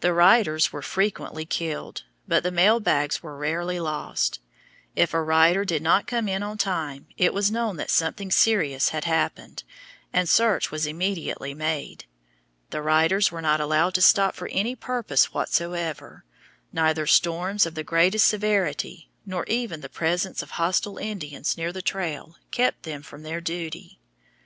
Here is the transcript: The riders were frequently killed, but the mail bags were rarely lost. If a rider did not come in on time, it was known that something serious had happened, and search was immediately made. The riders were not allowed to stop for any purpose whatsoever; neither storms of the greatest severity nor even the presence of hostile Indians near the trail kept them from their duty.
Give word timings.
The 0.00 0.14
riders 0.14 0.72
were 0.72 0.80
frequently 0.80 1.44
killed, 1.44 2.04
but 2.26 2.42
the 2.44 2.50
mail 2.50 2.80
bags 2.80 3.22
were 3.22 3.36
rarely 3.36 3.78
lost. 3.78 4.40
If 4.96 5.12
a 5.12 5.22
rider 5.22 5.66
did 5.66 5.82
not 5.82 6.06
come 6.06 6.28
in 6.28 6.42
on 6.42 6.56
time, 6.56 7.08
it 7.18 7.34
was 7.34 7.50
known 7.50 7.76
that 7.76 7.90
something 7.90 8.30
serious 8.30 8.88
had 8.88 9.04
happened, 9.04 9.62
and 10.14 10.30
search 10.30 10.70
was 10.70 10.86
immediately 10.86 11.52
made. 11.52 12.06
The 12.70 12.80
riders 12.80 13.30
were 13.30 13.42
not 13.42 13.60
allowed 13.60 13.92
to 13.96 14.00
stop 14.00 14.34
for 14.34 14.48
any 14.48 14.74
purpose 14.74 15.34
whatsoever; 15.34 16.24
neither 16.72 17.06
storms 17.06 17.66
of 17.66 17.74
the 17.74 17.84
greatest 17.84 18.26
severity 18.26 19.10
nor 19.26 19.44
even 19.44 19.82
the 19.82 19.90
presence 19.90 20.40
of 20.40 20.52
hostile 20.52 20.96
Indians 20.96 21.54
near 21.58 21.70
the 21.70 21.82
trail 21.82 22.36
kept 22.50 22.84
them 22.84 23.02
from 23.02 23.24
their 23.24 23.42
duty. 23.42 23.98